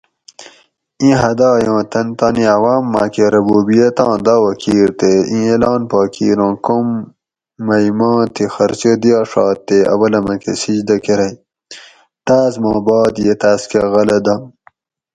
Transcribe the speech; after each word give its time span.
ایں 1.01 1.15
حدائ 1.21 1.61
اُوں 1.69 1.81
تن 1.91 2.07
تانی 2.17 2.45
عوام 2.55 2.83
مئ 2.93 3.07
کہ 3.13 3.25
ربوبیٔت 3.33 3.97
آں 4.07 4.17
دعوٰی 4.25 4.53
کیر 4.61 4.89
تے 4.99 5.11
ایں 5.31 5.45
اعلان 5.51 5.81
پا 5.91 6.01
کیر 6.13 6.39
اُوں 6.43 6.55
کوم 6.65 6.87
مئ 7.65 7.87
ما 7.97 8.11
تھی 8.33 8.45
خرچہ 8.53 8.93
دیاڛات 9.01 9.57
تے 9.67 9.77
اولہ 9.93 10.19
مکہ 10.27 10.53
سجدہ 10.61 10.95
کرئ 11.05 11.31
تاس 12.25 12.53
ما 12.63 12.73
باد 12.85 13.13
یہ 13.25 13.35
تاس 13.41 13.61
کہ 13.69 13.79
غلہ 13.93 14.19
دم 14.25 14.41